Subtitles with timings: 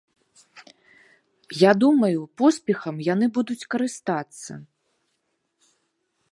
[1.57, 4.53] Я думаю, поспехам яны будуць карыстацца.